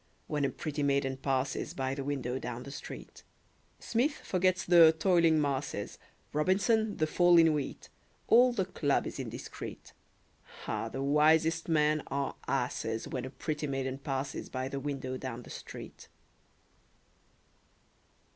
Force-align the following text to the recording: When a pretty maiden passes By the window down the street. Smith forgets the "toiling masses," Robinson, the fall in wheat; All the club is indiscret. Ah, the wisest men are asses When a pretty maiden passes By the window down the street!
When 0.25 0.43
a 0.45 0.49
pretty 0.49 0.81
maiden 0.81 1.15
passes 1.17 1.75
By 1.75 1.93
the 1.93 2.03
window 2.03 2.39
down 2.39 2.63
the 2.63 2.71
street. 2.71 3.21
Smith 3.79 4.15
forgets 4.15 4.65
the 4.65 4.91
"toiling 4.91 5.39
masses," 5.39 5.99
Robinson, 6.33 6.97
the 6.97 7.05
fall 7.05 7.37
in 7.37 7.53
wheat; 7.53 7.89
All 8.27 8.51
the 8.51 8.65
club 8.65 9.05
is 9.05 9.19
indiscret. 9.19 9.93
Ah, 10.65 10.89
the 10.89 11.03
wisest 11.03 11.69
men 11.69 12.01
are 12.07 12.35
asses 12.47 13.07
When 13.07 13.25
a 13.25 13.29
pretty 13.29 13.67
maiden 13.67 13.99
passes 13.99 14.49
By 14.49 14.67
the 14.67 14.79
window 14.79 15.17
down 15.17 15.43
the 15.43 15.51
street! 15.51 16.07